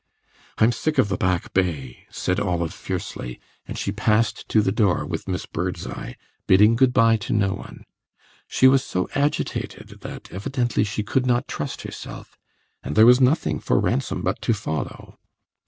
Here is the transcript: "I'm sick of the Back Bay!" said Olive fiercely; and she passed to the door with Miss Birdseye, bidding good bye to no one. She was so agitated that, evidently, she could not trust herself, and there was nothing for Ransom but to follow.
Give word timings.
"I'm 0.57 0.71
sick 0.71 0.97
of 0.97 1.09
the 1.09 1.15
Back 1.15 1.53
Bay!" 1.53 2.07
said 2.09 2.39
Olive 2.39 2.73
fiercely; 2.73 3.39
and 3.67 3.77
she 3.77 3.91
passed 3.91 4.49
to 4.49 4.59
the 4.63 4.71
door 4.71 5.05
with 5.05 5.27
Miss 5.27 5.45
Birdseye, 5.45 6.13
bidding 6.47 6.75
good 6.75 6.91
bye 6.91 7.17
to 7.17 7.33
no 7.33 7.53
one. 7.53 7.83
She 8.47 8.67
was 8.67 8.83
so 8.83 9.07
agitated 9.13 9.99
that, 10.01 10.31
evidently, 10.31 10.83
she 10.83 11.03
could 11.03 11.27
not 11.27 11.47
trust 11.47 11.83
herself, 11.83 12.35
and 12.81 12.95
there 12.95 13.05
was 13.05 13.21
nothing 13.21 13.59
for 13.59 13.79
Ransom 13.79 14.23
but 14.23 14.41
to 14.41 14.55
follow. 14.55 15.19